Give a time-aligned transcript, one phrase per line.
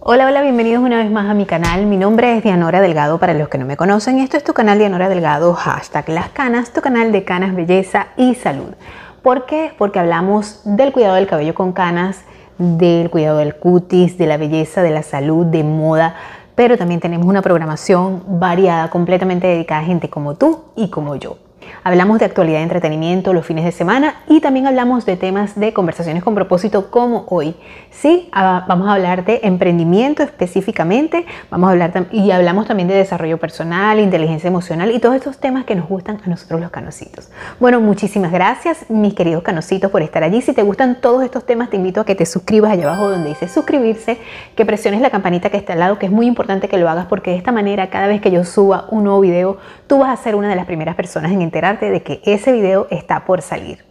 [0.00, 1.86] Hola, hola, bienvenidos una vez más a mi canal.
[1.86, 4.18] Mi nombre es Dianora Delgado para los que no me conocen.
[4.18, 8.34] Esto es tu canal Dianora Delgado, hashtag Las Canas, tu canal de canas, belleza y
[8.34, 8.74] salud.
[9.22, 9.72] ¿Por qué?
[9.78, 12.24] Porque hablamos del cuidado del cabello con canas,
[12.58, 16.16] del cuidado del cutis, de la belleza, de la salud, de moda,
[16.54, 21.38] pero también tenemos una programación variada, completamente dedicada a gente como tú y como yo.
[21.82, 25.72] Hablamos de actualidad y entretenimiento los fines de semana y también hablamos de temas de
[25.72, 27.56] conversaciones con propósito como hoy.
[27.90, 32.94] Sí, ah, vamos a hablar de emprendimiento específicamente, vamos a hablar y hablamos también de
[32.94, 37.30] desarrollo personal, inteligencia emocional y todos estos temas que nos gustan a nosotros los canositos.
[37.58, 40.42] Bueno, muchísimas gracias mis queridos canositos por estar allí.
[40.42, 43.30] Si te gustan todos estos temas, te invito a que te suscribas allá abajo donde
[43.30, 44.18] dice suscribirse,
[44.56, 47.06] que presiones la campanita que está al lado, que es muy importante que lo hagas
[47.06, 50.22] porque de esta manera cada vez que yo suba un nuevo video, tú vas a
[50.22, 53.84] ser una de las primeras personas en de que ese video está por salir.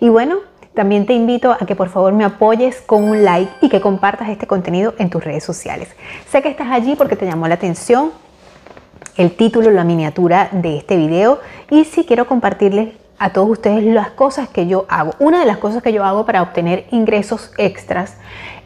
[0.00, 0.36] Y bueno,
[0.74, 4.28] también te invito a que por favor me apoyes con un like y que compartas
[4.28, 5.88] este contenido en tus redes sociales.
[6.30, 8.12] Sé que estás allí porque te llamó la atención
[9.16, 14.10] el título, la miniatura de este video y si quiero compartirles a todos ustedes las
[14.10, 15.12] cosas que yo hago.
[15.18, 18.16] Una de las cosas que yo hago para obtener ingresos extras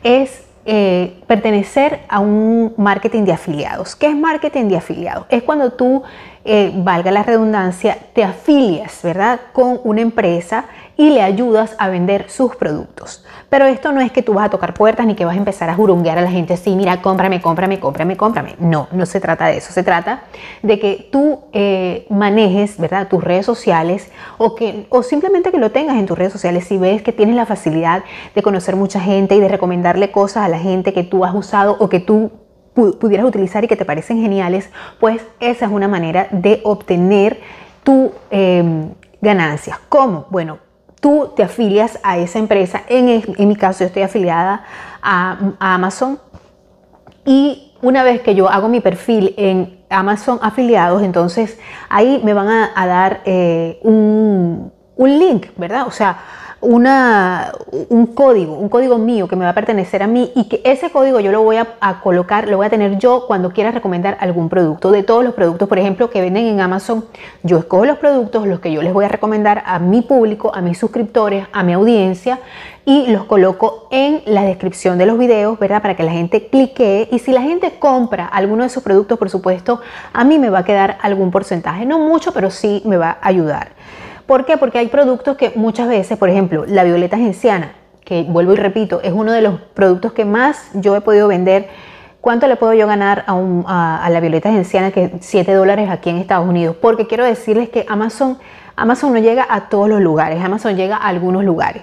[0.03, 3.97] es eh, pertenecer a un marketing de afiliados.
[3.97, 5.27] ¿Qué es marketing de afiliados?
[5.31, 6.03] Es cuando tú
[6.45, 10.65] eh, valga la redundancia, te afilias, ¿verdad?, con una empresa
[10.97, 13.25] y le ayudas a vender sus productos.
[13.49, 15.71] Pero esto no es que tú vas a tocar puertas ni que vas a empezar
[15.71, 18.57] a jurunguear a la gente así, mira, cómprame, cómprame, cómprame, cómprame.
[18.59, 19.73] No, no se trata de eso.
[19.73, 20.23] Se trata
[20.63, 25.71] de que tú eh, manejes, ¿verdad?, tus redes sociales o, que, o simplemente que lo
[25.71, 28.05] tengas en tus redes sociales si ves que tienes la facilidad
[28.35, 31.77] de conocer mucha gente y de recomendarle cosas a la gente que tú has usado
[31.79, 32.31] o que tú
[32.75, 37.41] pudieras utilizar y que te parecen geniales, pues esa es una manera de obtener
[37.85, 39.79] tu em, ganancias.
[39.89, 40.27] ¿Cómo?
[40.31, 40.59] Bueno,
[41.01, 42.83] tú te afilias a esa empresa.
[42.89, 44.65] En, en mi caso, yo estoy afiliada
[45.03, 46.19] a, Amazon
[47.25, 52.49] y una vez que yo hago mi perfil en Amazon afiliados, entonces ahí me van
[52.49, 55.87] a, dar eh, un, un link, ¿verdad?
[55.87, 56.19] O sea,
[56.63, 57.53] una,
[57.89, 60.91] un código, un código mío que me va a pertenecer a mí y que ese
[60.91, 64.49] código yo lo voy a, colocar, lo voy a tener yo cuando quiera recomendar algún
[64.49, 64.93] producto.
[64.93, 67.05] De todos los productos, por ejemplo, que venden en Amazon,
[67.43, 70.61] yo escojo los productos, los que yo les voy a recomendar a mi público, a
[70.61, 72.39] mis suscriptores, a mi audiencia
[72.85, 75.83] y los coloco en la descripción de los videos, ¿verdad?
[75.83, 79.31] Para que la gente clique y si la gente compra alguno de esos productos, por
[79.31, 79.81] supuesto,
[80.13, 83.29] a mí me va a quedar algún porcentaje, no mucho, pero sí me va a
[83.29, 83.73] ayudar.
[84.27, 84.57] ¿Por qué?
[84.57, 87.73] Porque hay productos que muchas veces, por ejemplo, la violeta genciana,
[88.05, 91.69] que vuelvo y repito, es uno de los productos que más yo he podido vender.
[92.21, 96.49] ¿Cuánto le puedo yo ganar a, la violeta genciana que 7 dólares aquí en Estados
[96.49, 96.77] Unidos?
[96.81, 98.39] Porque quiero decirles que Amazon,
[98.77, 101.83] Amazon no llega a todos los lugares, Amazon llega a algunos lugares.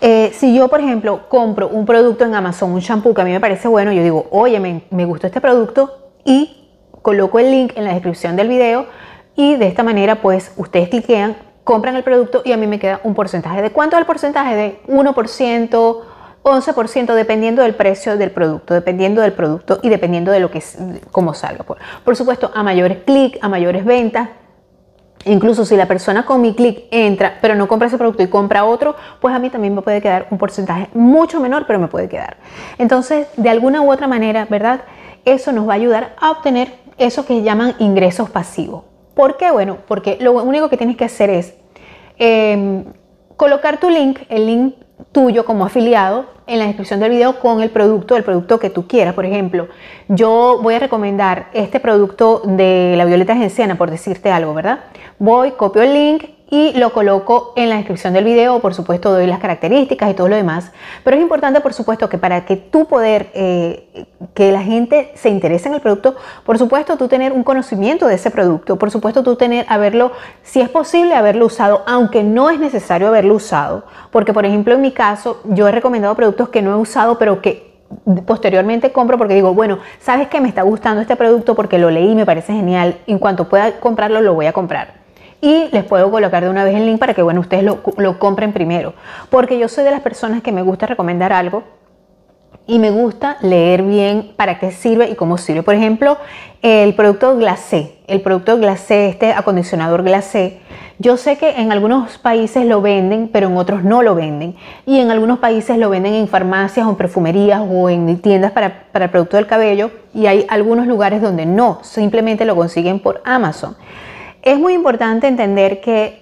[0.00, 3.30] Eh, si yo, por ejemplo, compro un producto en Amazon, un shampoo que a mí
[3.30, 6.68] me parece bueno, yo digo, oye, me, me gustó este producto y
[7.02, 8.86] coloco el link en la descripción del video
[9.36, 13.00] y de esta manera pues ustedes cliquean compran el producto y a mí me queda
[13.04, 13.62] un porcentaje.
[13.62, 14.54] ¿De cuánto es el porcentaje?
[14.54, 16.00] De 1%,
[16.42, 20.62] 11%, dependiendo del precio del producto, dependiendo del producto y dependiendo de lo que
[21.10, 21.64] cómo salga.
[21.64, 24.28] Por, por supuesto, a mayores clics, a mayores ventas,
[25.24, 28.64] Incluso si la persona con mi clic entra, pero no compra ese producto y compra
[28.64, 32.08] otro, pues a mí también me puede quedar un porcentaje mucho menor, pero me puede
[32.08, 32.38] quedar.
[32.78, 34.80] Entonces, de alguna u otra manera, ¿verdad?
[35.24, 38.84] Eso nos va a ayudar a obtener eso que llaman ingresos pasivos.
[39.14, 39.50] ¿Por qué?
[39.50, 41.54] Bueno, porque lo único que tienes que hacer es
[42.18, 42.84] em,
[43.36, 44.74] colocar tu link, el link
[45.12, 48.86] tuyo como afiliado en la descripción del video con el producto, el producto que tú
[48.86, 49.14] quieras.
[49.14, 49.68] Por ejemplo,
[50.08, 54.80] yo voy a recomendar este producto de la violeta genciana, por decirte algo, ¿verdad?
[55.18, 59.26] Voy, copio el link y lo coloco en la descripción del video, por supuesto doy
[59.26, 60.70] las características y todo lo demás,
[61.02, 64.04] pero es importante por supuesto que para que tú poder, eh,
[64.34, 66.14] que la gente se interese en el producto,
[66.44, 70.60] por supuesto tú tener un conocimiento de ese producto, por supuesto tú tener, haberlo, si
[70.60, 74.92] es posible haberlo usado, aunque no es necesario haberlo usado, porque por ejemplo en mi
[74.92, 77.72] caso yo he recomendado productos que no he usado, pero que
[78.26, 82.14] posteriormente compro porque digo, bueno, sabes que me está gustando este producto porque lo leí,
[82.14, 85.01] me parece genial, en cuanto pueda comprarlo lo voy a comprar
[85.42, 88.18] y les puedo colocar de una vez el link para que bueno, ustedes lo, lo
[88.18, 88.94] compren primero.
[89.28, 91.64] Porque yo soy de las personas que me gusta recomendar algo
[92.64, 95.64] y me gusta leer bien para qué sirve y cómo sirve.
[95.64, 96.16] Por ejemplo,
[96.62, 100.60] el producto glacé, el producto glacé, este acondicionador glacé,
[101.02, 104.54] yo sé que en algunos países lo venden, pero en otros no lo venden.
[104.86, 108.84] Y en algunos países lo venden en farmacias o en perfumerías o en tiendas para,
[108.92, 109.90] para el producto del cabello.
[110.14, 113.74] Y hay algunos lugares donde no, simplemente lo consiguen por Amazon.
[114.42, 116.20] Es muy importante entender que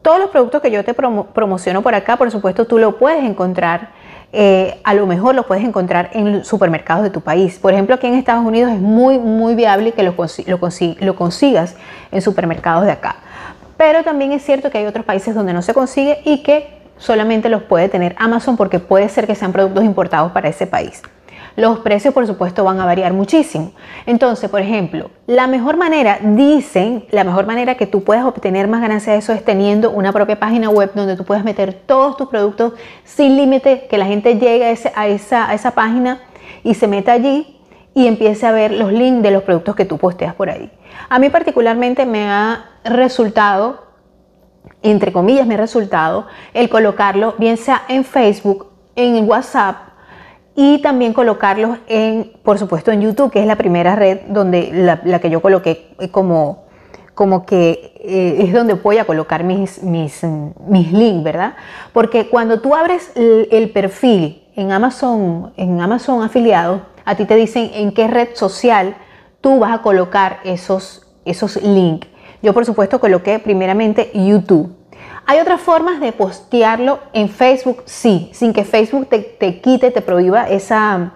[0.00, 3.90] todos los productos que yo te promociono por acá, por supuesto, tú lo puedes encontrar.
[4.32, 7.58] Eh, a lo mejor lo puedes encontrar en supermercados de tu país.
[7.58, 11.76] Por ejemplo, aquí en Estados Unidos es muy, muy viable que lo, lo consigas
[12.10, 13.16] en supermercados de acá.
[13.76, 16.66] Pero también es cierto que hay otros países donde no se consigue y que
[16.96, 21.02] solamente los puede tener Amazon porque puede ser que sean productos importados para ese país
[21.56, 23.72] los precios por supuesto van a variar muchísimo.
[24.06, 28.80] Entonces, por ejemplo, la mejor manera, dicen, la mejor manera que tú puedes obtener más
[28.80, 32.28] ganancia de eso es teniendo una propia página web donde tú puedes meter todos tus
[32.28, 32.74] productos
[33.04, 36.20] sin límite, que la gente llegue a, esa, a esa página
[36.62, 37.56] y se meta allí
[37.94, 40.70] y empiece a ver los links de los productos que tú posteas por ahí.
[41.08, 43.84] A mí particularmente me ha resultado,
[44.82, 49.89] entre comillas me ha resultado, el colocarlo bien sea en Facebook, en WhatsApp
[50.62, 55.18] y también colocarlos en, por supuesto, en YouTube, que es la primera red donde la,
[55.18, 56.64] que yo coloqué como,
[57.14, 60.22] como que eh, es donde voy a colocar mis, mis,
[60.68, 61.54] mis links, ¿verdad?
[61.94, 67.70] Porque cuando tú abres el, perfil en Amazon, en Amazon afiliado, a ti te dicen
[67.72, 68.96] en qué red social
[69.40, 72.06] tú vas a colocar esos, esos links.
[72.42, 74.76] Yo, por supuesto, coloqué primeramente YouTube.
[75.30, 80.48] Hay otras formas de postearlo en Facebook, sí, sin que Facebook te, quite, te prohíba
[80.48, 81.12] esa,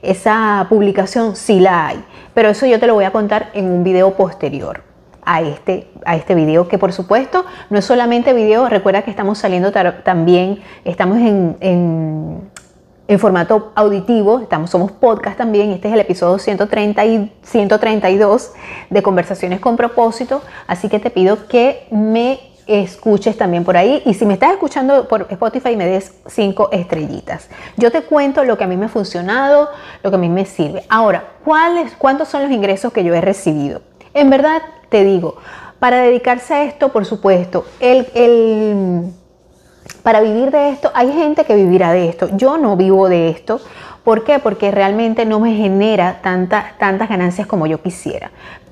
[0.00, 2.02] esa publicación, sí la hay.
[2.32, 4.84] Pero eso yo te lo voy a contar en un video posterior
[5.22, 9.36] a este, a este video, que por supuesto no es solamente video, recuerda que estamos
[9.36, 16.38] saliendo también, estamos en, en, formato auditivo, estamos, somos podcast también, este es el episodio
[16.38, 18.52] 130 y 132
[18.88, 24.02] de Conversaciones con propósito, así que te pido que me escuches también por ahí.
[24.04, 27.48] Y si me estás escuchando por Spotify, me des cinco estrellitas.
[27.76, 29.70] Yo te cuento lo que a mí me ha funcionado,
[30.02, 30.84] lo que a mí me sirve.
[30.88, 33.80] Ahora, ¿cuáles, ¿cuántos son los ingresos que yo he recibido?
[34.14, 35.36] En verdad, te digo,
[35.78, 39.12] para dedicarse a esto, por supuesto, el, el,
[40.02, 42.28] para vivir de esto, hay gente que vivirá de esto.
[42.36, 43.60] Yo no vivo de esto.
[44.04, 44.38] ¿Por qué?
[44.38, 48.30] Porque realmente no me genera tanta, tantas ganancias como yo quisiera.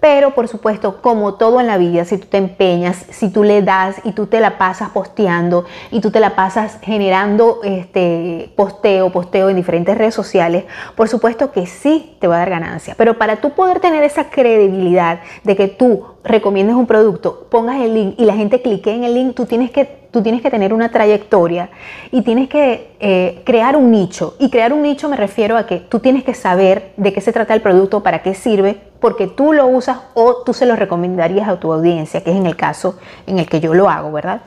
[0.09, 3.61] Pero por supuesto, como todo en la vida, si tú te empeñas, si tú le
[3.63, 9.11] das y tú te la pasas posteando y tú te la pasas generando este posteo,
[9.11, 10.63] posteo en diferentes redes sociales,
[10.95, 12.95] por supuesto que sí te va a dar ganancia.
[12.97, 17.95] Pero para tú poder tener esa credibilidad de que tú recomiendes un producto, pongas el
[17.95, 20.73] link y la gente clique en el link, tú tienes que tú tienes que tener
[20.73, 21.69] una trayectoria
[22.11, 24.35] y tienes que eh, crear un nicho.
[24.39, 27.35] Y crear un nicho me refiero a que tú tienes que saber de qué se
[27.35, 31.47] trata el producto, para qué sirve, porque tú lo usas o tú se lo recomendarías
[31.51, 34.41] a tu audiencia, que es en el caso en el que yo lo hago, ¿verdad?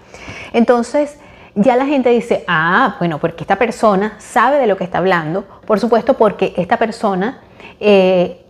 [0.54, 1.20] Entonces,
[1.54, 5.46] ya la gente dice, ah, bueno, porque esta persona sabe de lo que está hablando,
[5.68, 7.42] por supuesto porque esta persona,
[7.80, 8.44] eh,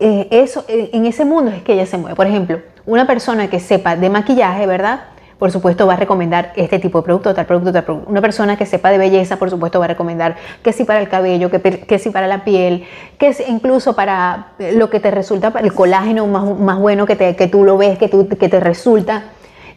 [0.00, 2.16] eh, eso, en ese mundo es que ella se mueve.
[2.16, 5.13] Por ejemplo, una persona que sepa de maquillaje, ¿verdad?
[5.38, 8.10] Por supuesto va a recomendar este tipo de producto, tal producto, tal producto.
[8.10, 11.08] Una persona que sepa de belleza, por supuesto va a recomendar que sí para el
[11.08, 12.84] cabello, que, que sí para la piel,
[13.18, 17.48] que incluso para lo que te resulta, el colágeno más, más bueno que, te, que
[17.48, 19.24] tú lo ves, que, tú, que te resulta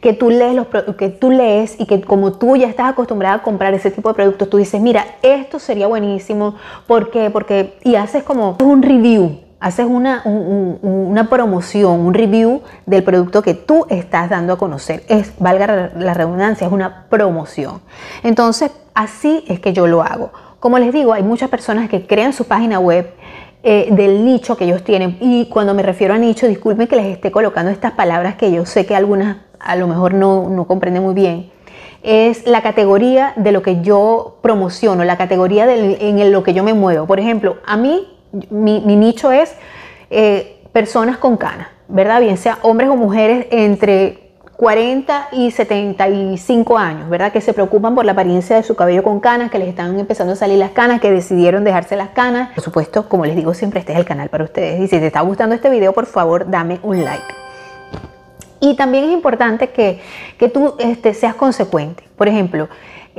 [0.01, 3.41] que tú lees los que tú lees y que como tú ya estás acostumbrada a
[3.41, 6.55] comprar ese tipo de productos, tú dices, mira, esto sería buenísimo,
[6.85, 7.31] ¿por qué?
[7.31, 13.53] Porque y haces como un review haces una, una, promoción, un review del producto que
[13.53, 15.03] tú estás dando a conocer.
[15.07, 17.81] Es, valga la redundancia, es una promoción.
[18.23, 20.31] Entonces, así es que yo lo hago.
[20.59, 23.11] Como les digo, hay muchas personas que crean su página web
[23.63, 25.17] eh, del nicho que ellos tienen.
[25.19, 28.65] Y cuando me refiero a nicho, disculpen que les esté colocando estas palabras que yo
[28.65, 31.57] sé que algunas a lo mejor no, no comprenden muy bien
[32.03, 36.73] es la categoría de lo que yo promociono, la categoría en lo que yo me
[36.73, 37.05] muevo.
[37.05, 38.16] Por ejemplo, a mí
[38.49, 39.53] mi, nicho es
[40.09, 42.21] eh, personas con canas, ¿verdad?
[42.21, 47.31] Bien sea hombres o mujeres entre 40 y 75 años, ¿verdad?
[47.31, 50.33] Que se preocupan por la apariencia de su cabello con canas, que les están empezando
[50.33, 52.49] a salir las canas, que decidieron dejarse las canas.
[52.55, 54.81] Por supuesto, como les digo siempre, este es el canal para ustedes.
[54.81, 57.35] Y si te está gustando este video, por favor, dame un like.
[58.59, 60.01] Y también es importante que,
[60.51, 62.03] tú este, seas consecuente.
[62.17, 62.67] Por ejemplo,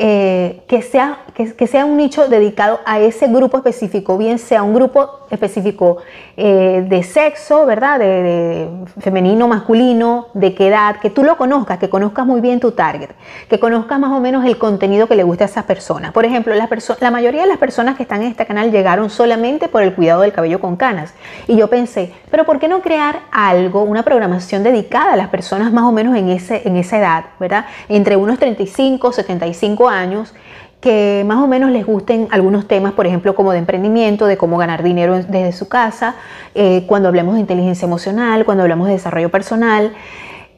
[0.00, 4.72] eh, que, sea, que, sea un nicho dedicado a ese grupo específico, bien sea un
[4.72, 5.96] grupo específico
[6.36, 7.98] eh, de sexo, ¿verdad?
[7.98, 8.68] De,
[9.00, 13.10] femenino, masculino, de qué edad, que tú lo conozcas, que conozcas muy bien tu target,
[13.50, 16.12] que conozcas más o menos el contenido que le gusta a esas personas.
[16.12, 16.68] Por ejemplo, la,
[17.00, 20.20] la mayoría de las personas que están en este canal llegaron solamente por el cuidado
[20.20, 21.12] del cabello con canas.
[21.48, 25.72] Y yo pensé, pero ¿por qué no crear algo, una programación dedicada a las personas
[25.72, 27.64] más o menos en, ese, en esa edad, ¿verdad?
[27.88, 30.34] Entre unos 35, 75 años
[30.80, 34.56] que más o menos les gusten algunos temas, por ejemplo, como de emprendimiento, de cómo
[34.58, 36.14] ganar dinero desde su casa,
[36.54, 39.92] eh, cuando hablamos de inteligencia emocional, cuando hablamos de desarrollo personal.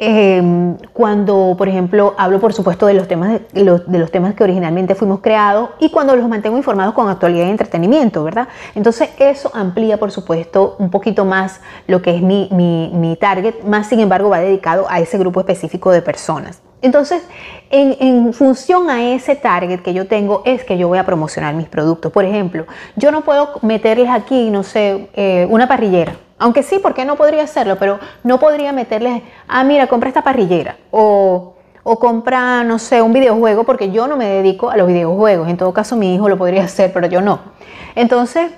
[0.03, 4.95] Em, cuando, por ejemplo, hablo, por supuesto, de los, temas de, los, temas que originalmente
[4.95, 8.49] fuimos creados y cuando los mantengo informados con actualidad y entretenimiento, ¿verdad?
[8.75, 13.89] Entonces, eso amplía, por supuesto, un poquito más lo que es mi, mi, target, más
[13.89, 16.63] sin embargo, va dedicado a ese grupo específico de personas.
[16.83, 17.23] Entonces,
[17.71, 21.69] en, función a ese target que yo tengo, es que yo voy a promocionar mis
[21.69, 22.11] productos.
[22.11, 27.05] Por ejemplo, yo no puedo meterles aquí, no sé, eh, una parrillera aunque sí, porque
[27.05, 32.65] no podría hacerlo, pero no podría meterles, ah, mira, compra esta parrillera o, o compra,
[32.65, 35.49] no sé, un videojuego, porque yo no me dedico a los videojuegos.
[35.49, 37.41] En todo caso, mi hijo lo podría hacer, pero yo no.
[37.95, 38.51] Entonces,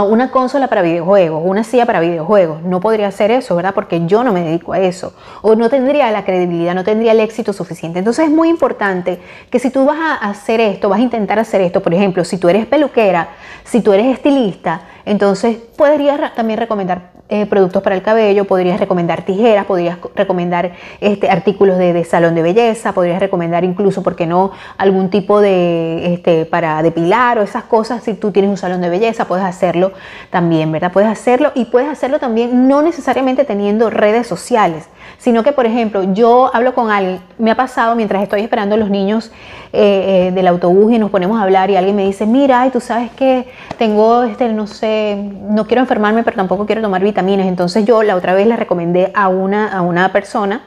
[0.00, 2.62] una consola para videojuegos, una silla para videojuegos.
[2.62, 3.74] No podría hacer eso, ¿verdad?
[3.74, 5.14] Porque yo no me dedico a eso.
[5.42, 7.98] O no tendría la credibilidad, no tendría el éxito suficiente.
[7.98, 9.20] Entonces es muy importante
[9.50, 12.38] que si tú vas a hacer esto, vas a intentar hacer esto, por ejemplo, si
[12.38, 13.28] tú eres peluquera,
[13.64, 19.24] si tú eres estilista, entonces, podrías también recomendar eh, productos para el cabello, podrías recomendar
[19.24, 24.52] tijeras, podrías recomendar este, artículos de, salón de belleza, podrías recomendar incluso, ¿por qué no?,
[24.76, 28.04] algún tipo de, este, para depilar o esas cosas.
[28.04, 29.92] Si tú tienes un salón de belleza, puedes hacerlo
[30.30, 30.92] también, ¿verdad?
[30.92, 34.88] Puedes hacerlo y puedes hacerlo también no necesariamente teniendo redes sociales
[35.22, 38.78] sino que, por ejemplo, yo hablo con alguien, me ha pasado mientras estoy esperando a
[38.78, 39.30] los niños
[39.72, 42.70] eh, eh, del autobús y nos ponemos a hablar y alguien me dice, mira, y
[42.70, 43.46] tú sabes que
[43.78, 45.16] tengo, este, no sé,
[45.48, 47.46] no quiero enfermarme, pero tampoco quiero tomar vitaminas.
[47.46, 50.62] Entonces yo la otra vez le recomendé a una, a una persona,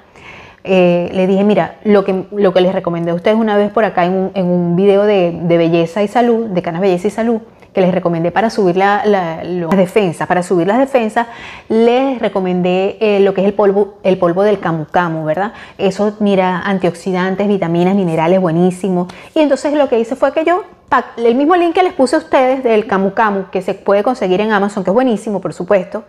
[0.63, 3.83] eh, le dije, mira, lo que, lo que les recomendé a ustedes una vez por
[3.83, 7.11] acá en un, en un video de, de belleza y salud, de Canas Belleza y
[7.11, 7.41] Salud,
[7.75, 10.27] que les recomendé para subir la, las defensas.
[10.27, 11.27] Para subir las defensas
[11.67, 15.51] les recomendé eh, lo que es el polvo, el polvo del camu camu, ¿verdad?
[15.77, 19.07] Eso, mira, antioxidantes, vitaminas, minerales, buenísimo.
[19.35, 20.63] Y entonces lo que hice fue que yo,
[21.17, 24.39] el mismo link que les puse a ustedes del camu camu, que se puede conseguir
[24.39, 26.05] en Amazon, que es buenísimo, por supuesto,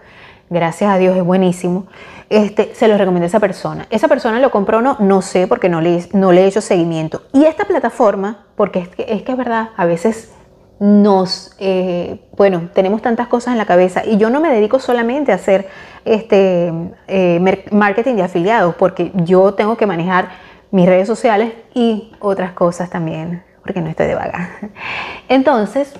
[0.48, 1.86] gracias a Dios es buenísimo,
[2.30, 3.88] este, se lo recomendé a esa persona.
[3.90, 6.60] Esa persona lo compró o no, no sé, porque no le, no le he hecho
[6.60, 7.22] seguimiento.
[7.32, 10.30] Y esta plataforma, porque es que es, que es verdad, a veces
[10.78, 15.32] nos, eh, bueno, tenemos tantas cosas en la cabeza y yo no me dedico solamente
[15.32, 15.68] a hacer
[16.04, 16.72] este
[17.08, 20.28] eh, marketing de afiliados porque yo tengo que manejar
[20.70, 24.50] mis redes sociales y otras cosas también porque no estoy de vaga.
[25.28, 25.94] Entonces,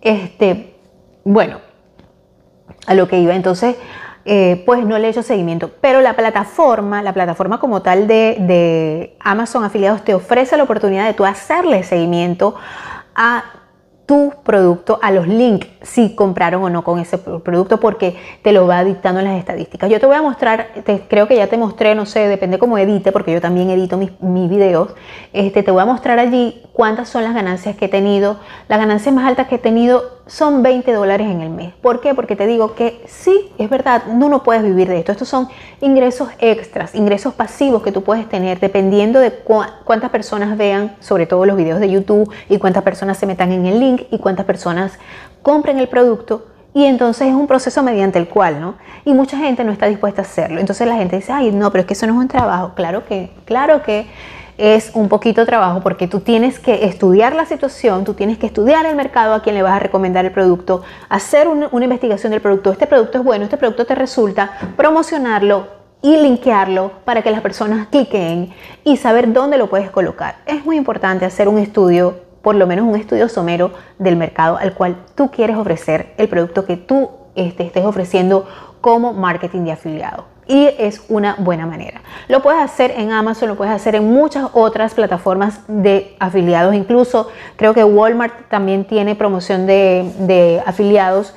[0.00, 0.76] este,
[1.24, 1.58] bueno,
[2.86, 3.76] a lo que iba, entonces,
[4.24, 8.36] eh, pues no le he hecho seguimiento, pero la plataforma, la plataforma como tal de,
[8.40, 12.56] de Amazon afiliados te ofrece la oportunidad de tú hacerle seguimiento
[13.14, 13.44] a
[14.06, 18.66] tu producto a los links si compraron o no con ese producto porque te lo
[18.66, 19.90] va dictando en las estadísticas.
[19.90, 20.68] Yo te voy a mostrar,
[21.08, 24.10] creo que ya te mostré, no sé, depende cómo edite, porque yo también edito mis,
[24.20, 24.94] mis, videos,
[25.32, 28.38] este, te voy a mostrar allí cuántas son las ganancias que he tenido.
[28.68, 31.74] Las ganancias más altas que he tenido son 20 dólares en el mes.
[31.82, 32.14] ¿Por qué?
[32.14, 35.12] Porque te digo que sí, es verdad, no, no puedes vivir de esto.
[35.12, 35.48] Estos son
[35.80, 41.44] ingresos extras, ingresos pasivos que tú puedes tener dependiendo de cuántas personas vean, sobre todo
[41.44, 44.98] los videos de YouTube, y cuántas personas se metan en el link y cuántas personas
[45.42, 46.46] compren el producto.
[46.74, 48.76] Y entonces es un proceso mediante el cual, ¿no?
[49.04, 50.58] Y mucha gente no está dispuesta a hacerlo.
[50.58, 52.72] Entonces la gente dice, ay, no, pero es que eso no es un trabajo.
[52.74, 54.06] Claro que, claro que
[54.62, 58.86] es un poquito trabajo porque tú tienes que estudiar la situación, tú tienes que estudiar
[58.86, 62.70] el mercado a quien le vas a recomendar el producto, hacer una, investigación del producto,
[62.70, 65.66] este producto es bueno, este producto te resulta, promocionarlo
[66.00, 68.52] y linkearlo para que las personas cliquen
[68.84, 70.36] y saber dónde lo puedes colocar.
[70.46, 74.74] Es muy importante hacer un estudio, por lo menos un estudio somero del mercado al
[74.74, 78.46] cual tú quieres ofrecer el producto que tú este, estés ofreciendo
[78.80, 82.02] como marketing de afiliado y es una buena manera.
[82.28, 87.28] Lo puedes hacer en Amazon, lo puedes hacer en muchas otras plataformas de afiliados, incluso
[87.56, 91.34] creo que Walmart también tiene promoción de, afiliados,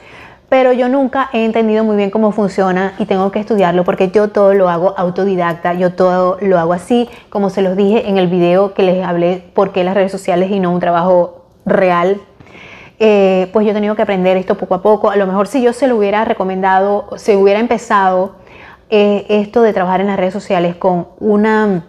[0.50, 4.30] pero yo nunca he entendido muy bien cómo funciona y tengo que estudiarlo porque yo
[4.30, 8.28] todo lo hago autodidacta, yo todo lo hago así, como se los dije en el
[8.28, 12.22] video que les hablé, por qué las redes sociales y no un trabajo real
[12.98, 15.10] eh, pues yo he tenido que aprender esto poco a poco.
[15.10, 18.36] A lo mejor si yo se lo hubiera recomendado, se hubiera empezado
[18.90, 21.86] eh, esto de trabajar en las redes sociales con una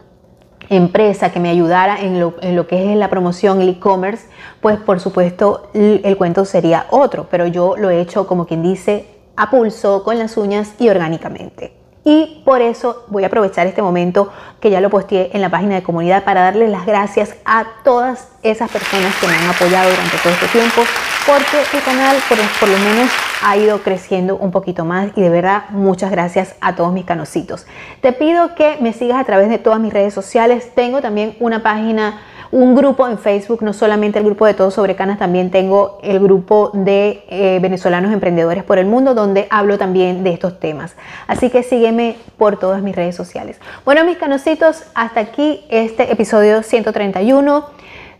[0.68, 4.26] empresa que me ayudara en lo, en lo que es la promoción, el e-commerce,
[4.60, 8.62] pues por supuesto el, el cuento sería otro, pero yo lo he hecho como quien
[8.62, 11.76] dice a pulso, con las uñas y orgánicamente.
[12.08, 15.74] Y por eso voy a aprovechar este momento que ya lo posteé en la página
[15.74, 20.16] de comunidad para darle las gracias a todas esas personas que me han apoyado durante
[20.18, 20.82] todo este tiempo,
[21.26, 23.10] porque el canal por, por lo menos
[23.42, 27.66] ha ido creciendo un poquito más y de verdad muchas gracias a todos mis canositos.
[28.00, 30.72] Te pido que me sigas a través de todas mis redes sociales.
[30.74, 34.94] Tengo también una página un grupo en Facebook, no solamente el grupo de Todos sobre
[34.94, 40.22] Canas, también tengo el grupo de eh, venezolanos emprendedores por el mundo, donde hablo también
[40.24, 40.96] de estos temas.
[41.26, 43.58] Así que sígueme por todas mis redes sociales.
[43.84, 47.64] Bueno, mis canositos, hasta aquí este episodio 131.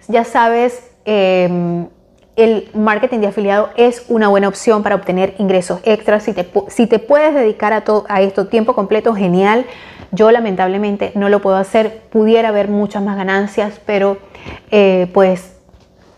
[0.09, 1.89] Ya sabes, em,
[2.37, 6.23] el marketing de afiliado es una buena opción para obtener ingresos extras.
[6.23, 9.65] Si te, puedes dedicar a esto tiempo completo, genial.
[10.13, 14.19] Yo lamentablemente no lo puedo hacer, pudiera haber muchas más ganancias, pero
[14.71, 15.57] eh, pues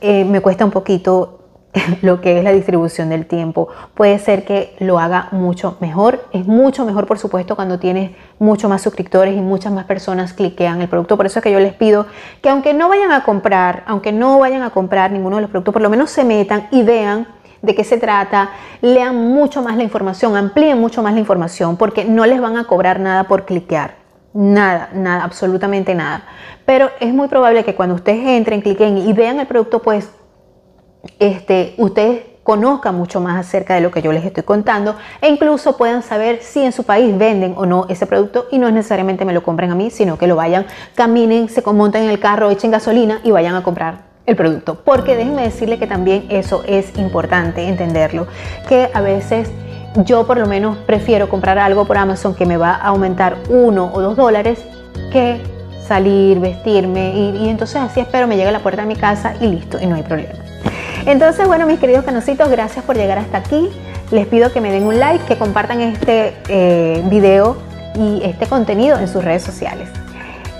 [0.00, 1.37] eh, me cuesta un poquito
[2.02, 3.68] lo que es la distribución del tiempo.
[3.94, 6.24] Puede ser que lo haga mucho mejor.
[6.32, 10.80] Es mucho mejor, por supuesto, cuando tienes mucho más suscriptores y muchas más personas cliquean
[10.80, 11.16] el producto.
[11.16, 12.06] Por eso es que yo les pido
[12.42, 15.72] que aunque no vayan a comprar, aunque no vayan a comprar ninguno de los productos,
[15.72, 17.26] por lo menos se metan y vean
[17.62, 22.04] de qué se trata, lean mucho más la información, amplíen mucho más la información, porque
[22.04, 23.96] no les van a cobrar nada por cliquear.
[24.32, 26.22] Nada, nada, absolutamente nada.
[26.64, 30.10] Pero es muy probable que cuando ustedes entren, cliquen y vean el producto, pues
[31.18, 35.76] este, ustedes conozcan mucho más acerca de lo que yo les estoy contando e incluso
[35.76, 39.26] puedan saber si en su país venden o no ese producto y no es necesariamente
[39.26, 40.64] me lo compren a mí, sino que lo vayan,
[40.94, 44.76] caminen, se monten en el carro, echen gasolina y vayan a comprar el producto.
[44.82, 48.26] Porque déjenme decirle que también eso es importante entenderlo,
[48.66, 49.50] que a veces
[50.06, 53.90] yo por lo menos prefiero comprar algo por Amazon que me va a aumentar uno
[53.92, 54.64] o dos dólares
[55.12, 55.38] que
[55.86, 59.34] salir, vestirme y, y entonces así espero me llegue a la puerta de mi casa
[59.38, 60.47] y listo y no hay problema.
[61.08, 63.70] Entonces, bueno, mis queridos canositos, gracias por llegar hasta aquí.
[64.10, 67.56] Les pido que me den un like, que compartan este eh, video
[67.94, 69.88] y este contenido en sus redes sociales.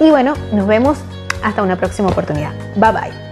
[0.00, 0.96] Y bueno, nos vemos
[1.42, 2.52] hasta una próxima oportunidad.
[2.76, 3.27] Bye bye.